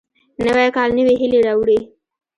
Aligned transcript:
نوی 0.45 0.69
کال 0.75 0.89
نوې 0.97 1.13
هیلې 1.21 1.39
راوړي 1.47 1.79